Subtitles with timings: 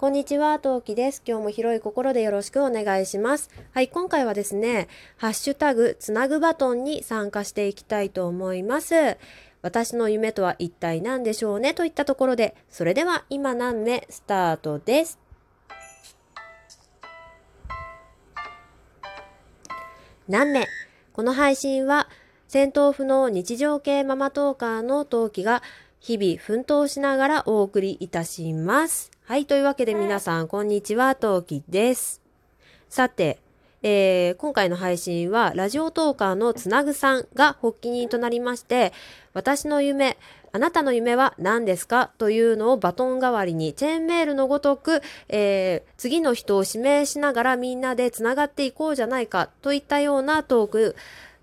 [0.00, 1.20] こんにちは、トウキです。
[1.26, 3.50] 今日も広い心でよろしくお願いします。
[3.74, 4.88] はい、今回はですね、
[5.18, 8.94] ハッシュタグ、つなぐバトンに参加していきたいと思います。
[9.60, 11.74] 私の夢とは一体何でしょうね？
[11.74, 15.18] といったところで、それでは今何目スタートです。
[20.26, 20.66] 何目？
[21.12, 22.08] この配信は、
[22.48, 25.62] 戦闘不能日常系ママトーカーのトウキが
[26.00, 29.10] 日々奮闘しながらお送りいたします。
[29.30, 29.46] はい。
[29.46, 32.20] というわけで皆さん、こんにちは、トウキです。
[32.88, 33.38] さて、
[33.80, 38.92] えー今回の配信は、ラジオトーカーのつなぐさんが発起人となりまして、
[39.32, 40.18] 私の夢、
[40.50, 42.10] あなたの夢は何ですか？
[42.18, 50.96] というのをバトン代わりにチェーンメールのごとく、えー次の人を指名しながらみんなでつながっていこうじゃないかといったようなトーク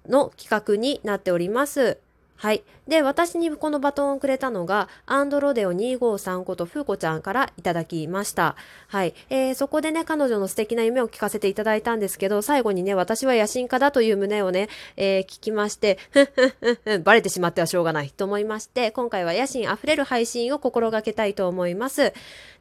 [0.10, 2.00] の企画になっております。
[2.36, 2.66] はい。
[2.88, 8.56] で、私にこのバトンをくれたのが、アンドロデオ253ことふうこちゃんからいただきました。
[8.88, 9.14] はい。
[9.30, 22.14] えーそこでね、彼女の素敵な夢を聞かせていただいたんですけど、最後にね、私は野心家だという旨をね、えー聞きまして、ふんふんふんふん、バレてしまってはしょうがないと思いまして、今回は野心あふれる配信を心がけたいと思います。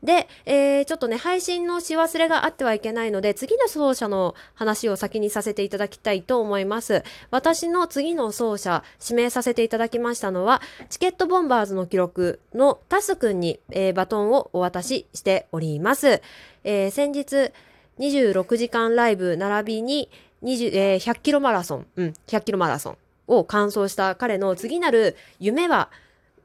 [0.02, 7.04] で、えーちょっとね、配信のし忘れがあってはいけないので、次の奏者の話を先にさせていただきたいと思います。
[7.30, 16.20] 私の次の奏者、指名させていただきましたしたのは、チケットボンバーズの記録のタス君に、えーバトンをお渡ししております。
[16.64, 17.52] えー先日、
[17.98, 20.10] 26時間ライブ並びに、
[20.42, 22.96] 20えー100キロマラソン、うん、100キロマラソン
[23.28, 25.90] を完走した彼の次なる夢は、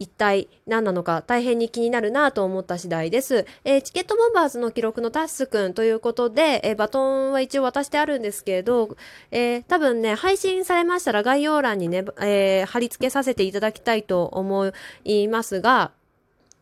[0.01, 3.45] 一体何なのか大変に気になるなと思った次第です。
[3.63, 8.97] えーチケットボンバーズの記録のタッスくんということで、えーバトンは一応渡してあるんですけれど、
[9.29, 15.91] えー多分ね、配信されましたら概要欄にね、え貼り付けさせていただきたいと思いますが、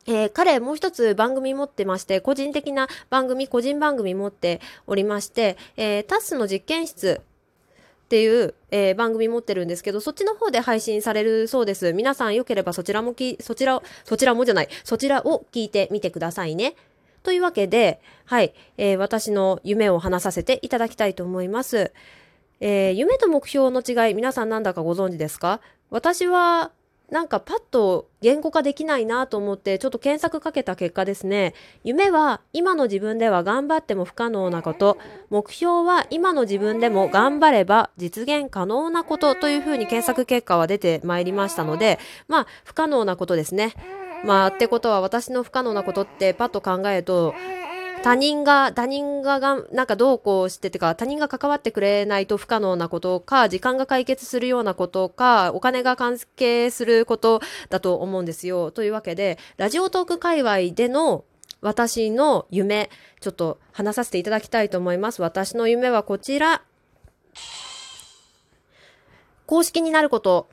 [0.05, 7.21] えー彼もう一つ番組持ってまして、個人的な番組、個人番組持っておりまして、えータッスの実験室
[8.09, 11.93] っていう、えー番組持ってるんですけど、そっちの方で配信されるそうです。
[11.93, 16.75] 皆さんよければそちらもき、そちらを、そちらもじゃない、そちらを聞いてみてくださいね。
[17.21, 21.91] というわけで、はい、えー私の夢を話させていただきたいと思います。
[22.61, 25.61] えー夢と目標の違い、皆さんなんだかご存知ですか？
[25.91, 26.71] 私は、
[27.11, 31.53] なんかパッと言語化できないなと思ってちょっと検索かけた結果ですね。
[31.83, 34.97] 夢は今の自分では頑張っても不可能なこと。
[35.29, 43.73] 目標は今の自分でも頑張れば実現可能なことというふうに検索結果は出てまいりましたのでまあ不可能なことですね。
[44.23, 47.33] まあってことは私の不可能なことってパッと考えると
[48.01, 58.71] 他人が、他人がが、なんかどうこうしててか、他人が関わってくれないと不可能なことか、時間が解決するようなことか、お金が関係することだと思うんですよ。
[58.71, 61.25] というわけで、ラジオトーク界隈での
[61.61, 62.89] 私の夢、
[63.19, 65.21] ちょっと話させていただきたいと思います。
[65.21, 66.61] 私の夢はこちら。
[69.45, 70.47] 公式になること。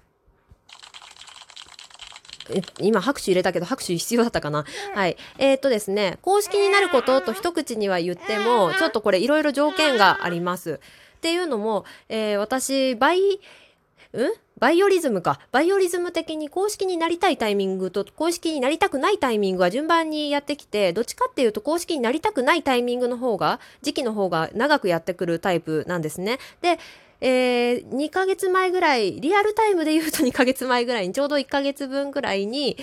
[2.50, 4.64] え今拍手入れたけど拍手必要だったかな？
[4.94, 5.16] はい。
[5.38, 10.80] えーっとですね、公式になることと一口には言っても、ちょっとこれいろいろ条件があります。
[11.16, 13.38] っていうのも、えー私、バイ、ん？
[14.58, 15.38] バイオリズムか。
[15.52, 26.38] バイオリズム的に公式になりたいタイミングと公式になりたくないタイミングが順番にやってきて、どっちかっていうと公式になりたくないタイミングの方が、時期の方が長くやってくるタイプなんですね。
[26.62, 26.78] で、
[27.20, 32.76] えー、2ヶ月前ぐらい、リアルタイムで言うと2ヶ月前ぐらいに、ちょうど1ヶ月分ぐらいに、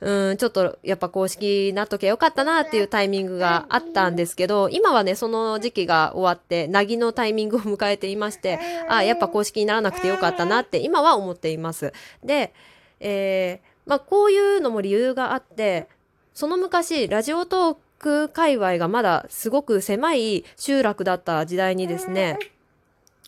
[0.00, 8.58] うん、ちょっとやっぱ公式になっとけよかったなっていうタイミングがあったんですけど、今はね、その時期が終わって、なぎのタイミングを迎えていまして、
[8.88, 11.92] あ、やっぱ公式にならなくてよかったなって今は思っています。
[12.24, 12.54] で、
[12.98, 15.88] えー、まあこういうのも理由があって、
[16.32, 22.38] その昔、ラジオトーク界隈がまだすごく狭い集落だった時代にですね、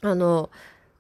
[0.03, 0.51] あの、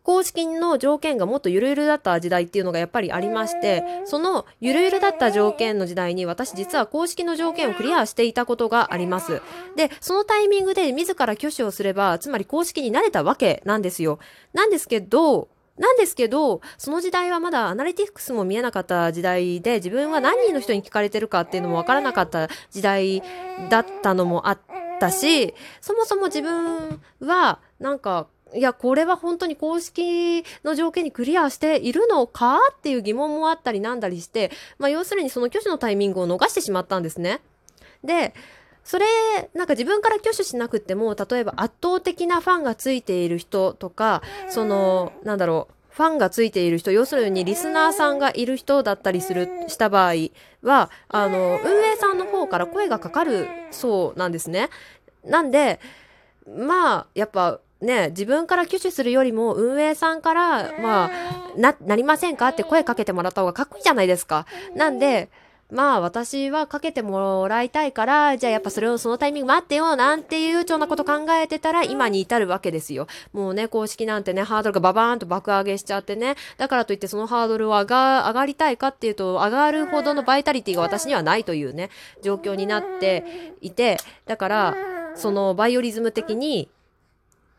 [0.04, 9.42] 公式の条件がもっとゆるゆるだった時代っていうのがやっぱりありまして、そのゆるゆるだった条件の時代に私実は公式の条件をクリアしていたことがあります。
[9.76, 14.18] で、そのタイミングで自ら挙手をすれば、つまり公式になれたわけなんですよ。
[14.52, 23.22] なんですけど、なんですけど、その時代はまだアナリティクスも見えなかった時代で、自分は何人の人に聞かれてるかっていうのもわからなかった時代
[23.70, 24.58] だったのもあっ
[24.98, 37.40] たし、そもそも自分は、なんか、いや、これは本当に公式の条件にクリアしているのかっていう疑問もあったりなんだりして、まあ要するにその挙手のタイミングを逃してしまったんですね。
[38.04, 38.34] で、
[38.84, 39.06] それ、
[39.54, 50.14] なんか自分から挙手しなくても、例えば圧倒的なファンがついている人とか、その、なんだろう、ファンがついている人、要するにリスナーさんがいる人だったりする、した場合
[50.62, 54.68] は、あの、運営さんの方から声がかかるそうなんですね。
[55.24, 55.80] なんで、
[56.48, 61.10] まあ、やっぱね、自分から挙手するよりも運営さんから、まあ、
[61.56, 62.48] な、なりませんか？
[62.48, 64.46] って声かけてもらった方がかっこいいじゃないですか。
[64.76, 65.28] なんで、
[65.70, 73.06] まあ私はかけてもらいたいから、じゃあやっぱそれをそのタイミング待ってよなんていうちょうなこと考えてたら今に至るわけですよ。
[73.32, 76.36] もうね、公式なんてね、ハードルがババーンと爆上げしちゃってね。
[76.58, 81.88] だからといってそのハードルを上が、上がりたいかっていうと、上がるほどのバイタリティが私にはないというね、
[82.22, 83.24] 状況になって
[83.62, 83.96] いて、
[84.26, 84.76] だから、
[85.14, 86.68] そのバイオリズム的に、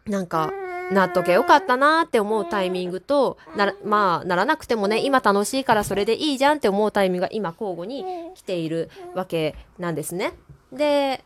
[0.06, 0.54] なんか、
[0.92, 8.06] なっとけよかったなって思うタイミングと、なまあ、ならなくてもね、今楽しいからそれでいいじゃんって思うタイミングが今交互に
[8.36, 10.34] 来ているわけなんですね。
[10.72, 11.24] で、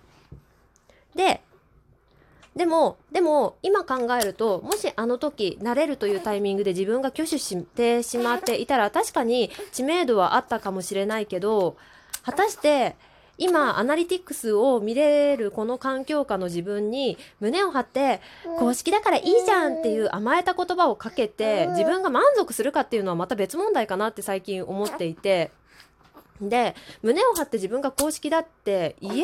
[1.16, 1.42] で、
[2.56, 11.78] でも、でも、今考えると、もしあの時、慣れるというタイミングで自分が挙手してしまっていたら、確かに知名度はあったかもしれないけど、
[12.24, 12.96] 果たして、
[13.38, 18.22] 今、アナリティクスを見れるこの環境下の自分に胸を張って、
[18.57, 25.51] 公式だからいいじゃんっていう甘えた言葉をかけて、自分が満足するかっていうのはまた別問題かなって最近思っていて、
[26.42, 29.24] で、胸を張って自分が公式だって言え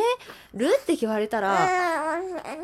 [0.53, 1.69] るって言われたら、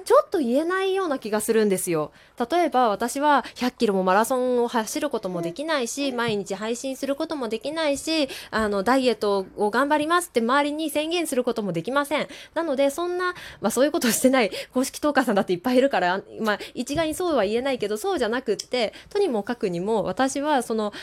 [0.03, 2.11] ちょっと言えないような気がするんですよ。
[2.51, 12.27] 例えば私は100キロもマラソンを走ることもできないし、毎日配信することもできないし、あの、ダイエットを頑張りますって周りに宣言することもできません。
[12.53, 20.93] なので、そんな、まあそういうことしてない公式トーカーさんだっていっぱいいるから、まあ一概にそうは言えないけど、そうじゃなくって、とにもかくにも私はその、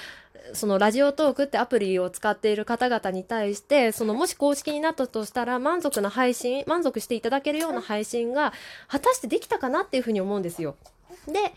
[0.52, 8.52] そのラジオトークってアプリを使っている方々に対して、そのもし公式になったとしたら満足な配信、満足していただけるような配信が
[8.88, 10.76] 果たしてできたかなっていうふうに思うんですよ。
[11.26, 11.54] で、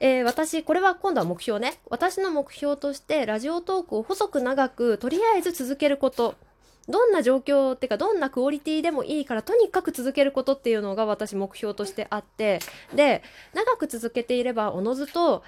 [0.00, 1.78] えー、私、これは今度は目標ね。
[1.88, 6.34] 私の目標としてラジオトークを細く長くとりあえず続けること。
[6.88, 12.58] どんな状況っていうかどんなクオリティでもいいからとにかく続けることっていうのが私目標としてあって
[12.94, 13.22] で
[13.54, 15.42] 長く続けていればおのずと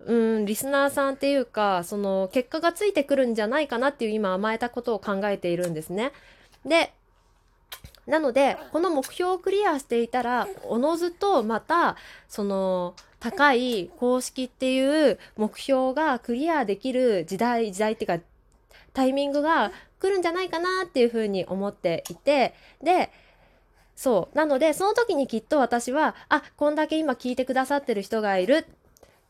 [0.00, 6.12] うんリスナーさんっていうかその結果がついてくるんじゃないかなっていう今甘えたことを考えているんですね。
[6.64, 6.92] で
[8.06, 11.96] なのでこの目標をクリアしていたらおのずとまた
[12.28, 18.24] その高い公式っていう目標がクリアできる時代時代っていうか
[18.92, 23.10] タイミングが来るんじゃないかなっていうふうに思っていてで
[23.96, 28.66] そうなのでその時にきっと私はあこんだけ今聞いてくださってる人がいる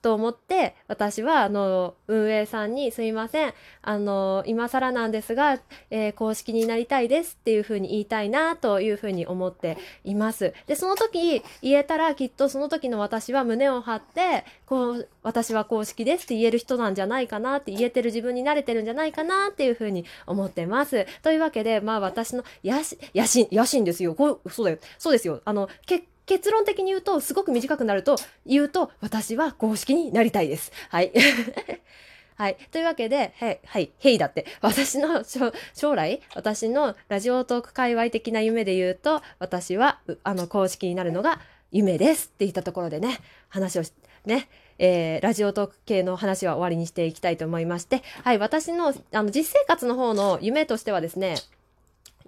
[0.06, 5.58] と思って私はあの運営さんに「すいませんあの今更なんですが、
[5.90, 10.54] えー、公式になりたいです」っていうふうに言いたいなというふうに思っています。
[10.68, 21.04] でその時言えたらきっとその時の私は胸を張ってこう私は公式ですって言える人なんじゃないかなって言えてる自分に慣れてるんじゃないかなっていうふうに思ってます。
[21.24, 24.14] というわけでまあ私の野心野心野心ですよ。
[24.14, 25.42] こうそうだよそうですよ。
[25.44, 30.72] あの結結論的に言うと、すごく短くなると、言うと、私は公式になりたいです。
[30.90, 31.12] はい。
[32.36, 32.56] はい。
[32.70, 34.44] というわけで、はい、はい、へいだって。
[34.60, 41.40] 私の将来、私のラジオトーク界隈的な夢で言うと、私は、あの、公式になるのが
[41.70, 43.18] 夢ですって言ったところでね、
[43.48, 43.82] 話を、
[44.26, 51.36] ね、えー、ラジオトーク系の話は終わりにしていきたいと思いまして、はい、私の、あの、実生活の方の夢としてはですね、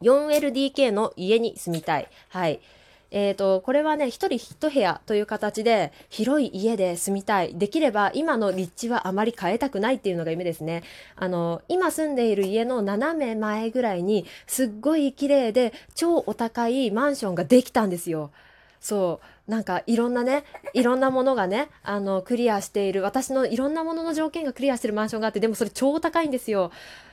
[0.00, 2.08] 4LDK の家に住みたい。
[2.28, 2.60] はい。
[3.10, 7.55] えっ、ー、と、これはね、一人一部屋という形で、広い家で住みたい。
[7.56, 10.82] できれば、今の立地はあまり変えたくないっていうのが夢ですね。
[11.17, 18.31] あの、今住んでいる家の斜め前ぐらいに、すっごい綺麗で、超お高いマンションができたんですよ。
[18.81, 19.50] そう。
[19.50, 26.70] なんかいろんなね、いろんなものがね、あの、クリアしている、私のいろんなものの条件がクリアしているマンションがあって、でもそれ超高いんですよ。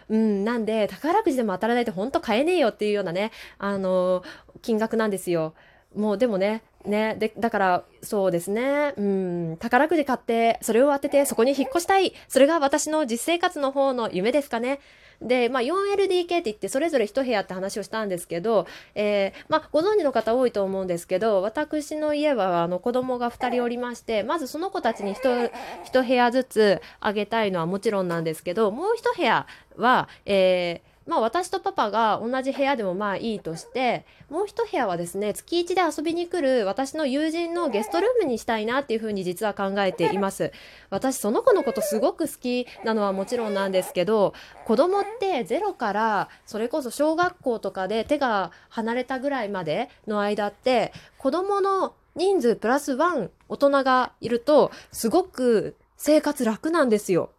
[0.09, 4.23] うん、なんで、宝くじでも当たらないと本当買えねえよっていうようなね、あの、
[4.61, 5.53] 金額なんですよ。
[5.95, 12.13] もうでもね、ね、で、だから、そうですね、うん、宝くじ買って、それを当てて、そこに引っ越したい。
[12.27, 14.79] それが私の実生活の方の夢ですかね。
[15.21, 25.51] で、まあ、4LDK って言って、それぞれ1部屋って話をしたんですけど、えー、まあ、ご存知の方多いと思うんですけど、私の家は、あの、子供が2人おりまして、まずその子たちに 1,
[25.85, 28.85] 1部屋ずつあげたいのはもちろんなんですけど、もう
[29.15, 29.47] 1部屋
[29.77, 40.51] は、えー、まあ私とパパが同じ部屋でもまあいいとして、もう一部屋はですね、月1で遊びに来る私の友人のゲストルームにしたいなっていうふうに実は考えています。
[40.89, 44.33] 私その子のことすごく好きなのはもちろんなんですけど、
[44.65, 57.29] 子供ってゼロからそれこそ小学校とかで手が離れたぐらいまでの間って、子供の人数プラスワン大人がいるとすごく生活楽なんですよ。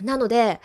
[0.00, 0.60] なので、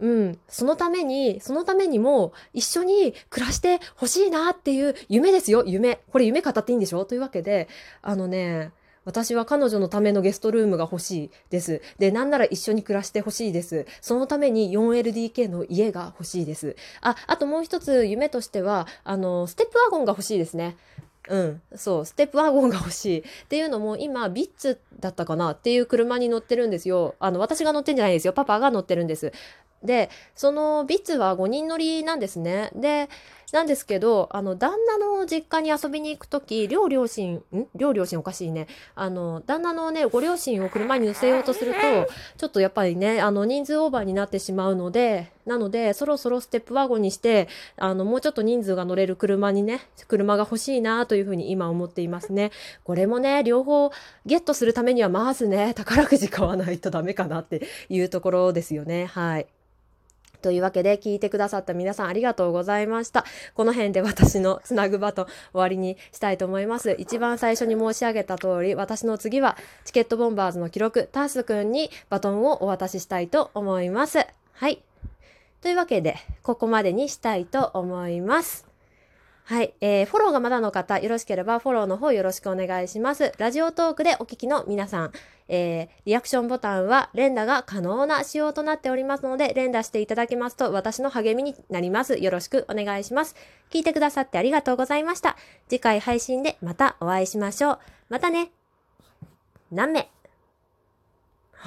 [0.00, 6.00] うん、そのために、そのためにも一緒に暮らしてほしいなっていう夢ですよ、夢。
[6.10, 7.04] これ夢語っていいんでしょ？
[7.04, 7.68] というわけで、
[8.02, 8.72] あのね、
[9.04, 11.82] 私は彼女のためのゲストルームが欲しいです。
[11.98, 13.86] で、なんなら一緒に暮らしてほしいです。
[14.00, 16.74] そのために 4LDK の家が欲しいです。
[17.02, 20.76] あ、あともう一つ夢としては、あの、ステップワゴンが欲しいですね。
[21.28, 23.18] うん、そう、ステップワゴンが欲しい。
[23.20, 25.52] っていうのも、今、ビッツだったかな？
[25.52, 27.14] っていう車に乗ってるんですよ。
[27.18, 28.34] あの、私が乗ってんじゃないですよ。
[28.34, 29.32] パパが乗ってるんです。
[29.84, 32.70] で、そのビッツは5人乗りなんですね。
[32.74, 33.08] で、
[33.54, 37.66] なんですけど、あの、旦那の実家に遊びに行くとき、両両親、ん？
[37.76, 38.66] 両両親おかしいね。
[38.96, 41.78] あの、旦那のね、ご両親を車に乗せようとすると、
[42.36, 52.50] ちょっとやっぱりね、あの、人数オーバーになってしまうので、なので、そろそろステップワゴンにして、あの、もうちょっと人数が乗れる車にね、車が欲しいなというふうに今思っていますね。
[52.82, 53.92] これもね、両方
[54.26, 59.06] ゲットするためには、まずね、宝くじ買わないとダメかなっていうところですよね。
[59.06, 59.46] はい。
[60.44, 63.24] というわけで聞いてくださった皆さんありがとうございました。
[63.54, 66.94] この辺で私のつなぐ場と終わりにしたいと思います。
[66.98, 74.18] 一番最初に申し上げた通り、私の次はチケットボンバーズの記録、タースくんにバトンをお渡ししたいと思います。
[74.52, 74.82] はい。
[75.62, 78.73] というわけで、ここまでにしたいと思います。
[79.46, 83.34] はい、えー、フォローがまだの方、よろしければフォローの方よろしくお願いします。
[83.36, 85.12] ラジオトークでお聞きの皆さん、
[85.48, 92.16] えー、リアクションボタンは連打が可能な仕様となっておりますので、連打していただけますと私の励みになります。
[92.16, 93.36] よろしくお願いします。
[93.70, 95.36] 聞いてくださってありがとうございました。
[95.68, 97.78] 次回配信でまたお会いしましょう。
[98.08, 98.50] またね。
[99.70, 100.08] 何名？